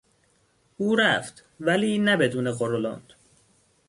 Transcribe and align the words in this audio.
او 0.77 0.95
رفت 0.95 1.45
ولی 1.59 1.99
نه 1.99 2.17
بدون 2.17 2.51
غرولند. 2.51 3.13